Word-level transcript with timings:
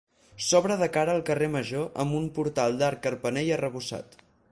S'obre 0.43 0.77
de 0.77 0.87
cara 0.95 1.13
al 1.17 1.21
carrer 1.27 1.49
Major 1.55 1.85
amb 2.05 2.17
un 2.21 2.25
portal 2.39 2.79
d'arc 2.81 3.05
carpanell 3.07 3.53
arrebossat. 3.59 4.19